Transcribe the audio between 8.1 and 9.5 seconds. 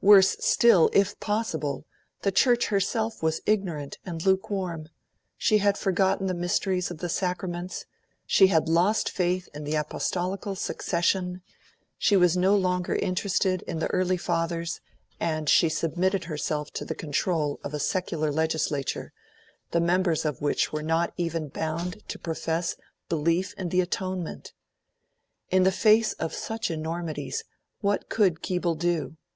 she had lost faith